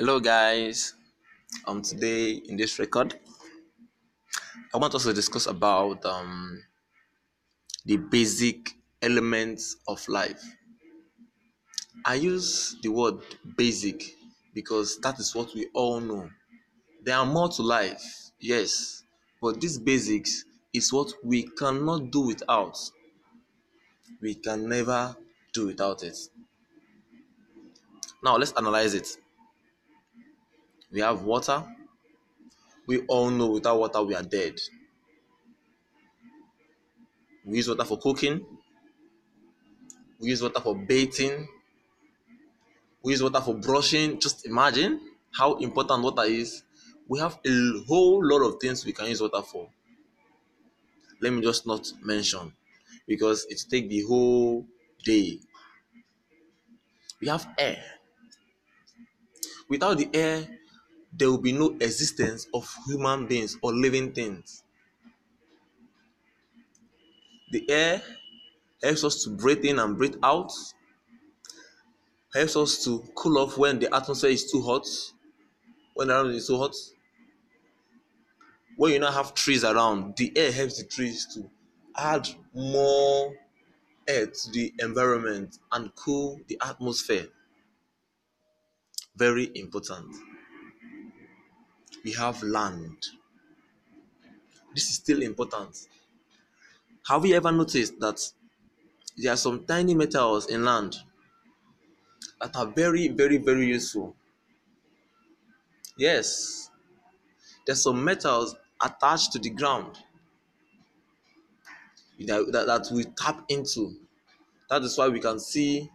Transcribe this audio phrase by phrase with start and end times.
[0.00, 0.94] Hello, guys.
[1.66, 3.20] Um, today in this record,
[4.72, 6.64] I want us to discuss about um
[7.84, 10.42] the basic elements of life.
[12.06, 13.20] I use the word
[13.58, 14.16] basic
[14.54, 16.30] because that is what we all know.
[17.04, 19.04] There are more to life, yes,
[19.42, 22.78] but these basics is what we cannot do without.
[24.22, 25.14] We can never
[25.52, 26.16] do without it.
[28.24, 29.18] Now let's analyze it.
[30.92, 31.64] We have water.
[32.86, 34.60] We all know without water we are dead.
[37.44, 38.46] We use water for cooking.
[40.20, 41.48] We use water for bathing.
[43.02, 44.18] We use water for brushing.
[44.20, 45.00] Just imagine
[45.32, 46.62] how important water is.
[47.08, 49.68] We have a whole lot of things we can use water for.
[51.20, 52.52] Let me just not mention
[53.06, 54.66] because it take the whole
[55.04, 55.38] day.
[57.20, 58.00] We have air.
[59.70, 60.59] Without the air,
[61.12, 64.64] there will be no existence of human beings or living things.
[67.52, 68.02] The air
[68.82, 70.52] helps us to breathe in and breathe out,
[72.34, 74.86] helps us to cool off when the atmosphere is too hot,
[75.94, 76.74] when the atmosphere is too hot.
[78.76, 81.48] When you now have trees around, the air helps the trees to
[81.96, 83.36] add more
[84.08, 87.28] air to the environment and cool the atmosphere.
[89.14, 90.16] Very important
[92.04, 93.08] we have land.
[94.74, 95.88] This is still important.
[97.08, 98.20] Have you ever noticed that
[99.16, 100.96] there are some tiny metals in land
[102.40, 104.14] that are very, very, very useful?
[105.96, 106.70] Yes,
[107.66, 109.98] there's some metals attached to the ground
[112.18, 113.96] that, that, that we tap into.
[114.68, 115.90] That is why we can see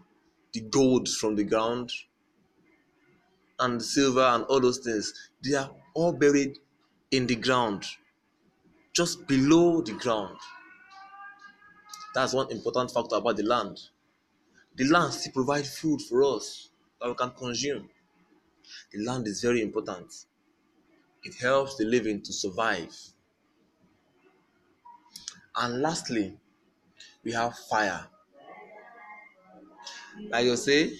[0.53, 1.91] the gold from the ground
[3.59, 5.13] and silver and all those things.
[5.43, 6.59] They are all buried
[7.11, 7.85] in the ground,
[8.93, 10.37] just below the ground.
[12.15, 13.89] That's one important factor about the land.
[14.75, 17.89] The land still provides food for us that we can consume.
[18.91, 20.25] The land is very important.
[21.23, 22.95] It helps the living to survive.
[25.55, 26.39] And lastly,
[27.23, 28.09] we have fire.
[30.29, 30.97] Like you say,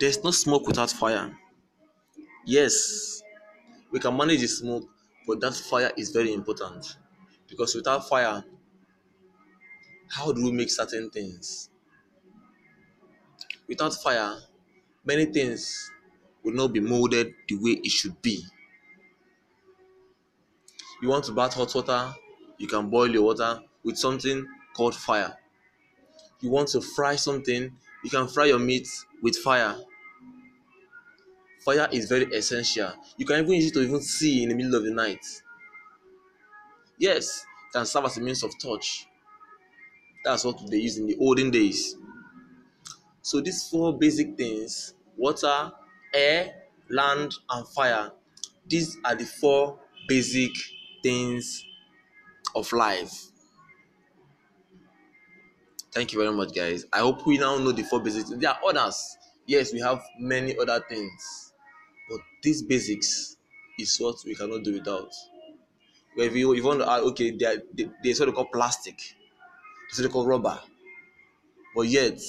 [0.00, 1.36] there's no smoke without fire.
[2.44, 3.22] Yes,
[3.90, 4.88] we can manage the smoke,
[5.26, 6.96] but that fire is very important
[7.48, 8.44] because without fire,
[10.08, 11.70] how do we make certain things?
[13.66, 14.38] Without fire,
[15.04, 15.90] many things
[16.42, 18.44] will not be molded the way it should be.
[21.02, 22.14] You want to bath hot water,
[22.58, 25.36] you can boil your water with something called fire.
[26.40, 28.88] You want to fry something, you can fry your meat
[29.22, 29.76] with fire.
[31.64, 32.92] Fire is very essential.
[33.16, 35.24] You can even use it to even see in the middle of the night.
[36.98, 39.06] Yes, it can serve as a means of touch.
[40.24, 41.96] That's what they used in the olden days.
[43.22, 45.72] So these four basic things, water,
[46.14, 48.12] air, land, and fire,
[48.66, 49.78] these are the four
[50.08, 50.52] basic
[51.02, 51.64] things
[52.54, 53.26] of life.
[55.92, 56.86] Thank you very much, guys.
[56.92, 58.30] I hope we now know the four basics.
[58.30, 59.16] There are others.
[59.46, 61.49] Yes, we have many other things
[62.10, 63.36] but these basics
[63.78, 65.12] is what we cannot do without.
[66.16, 68.96] But if you, if you want to add, okay, they are, they, they call plastic,
[68.98, 70.60] they sort of call rubber,
[71.74, 72.20] but yet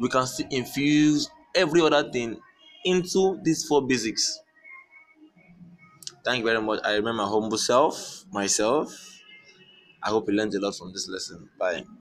[0.00, 2.40] we can still infuse every other thing
[2.84, 4.40] into these four basics.
[6.24, 6.80] Thank you very much.
[6.84, 9.20] I remember my humble self, myself.
[10.02, 11.50] I hope you learned a lot from this lesson.
[11.58, 11.84] Bye.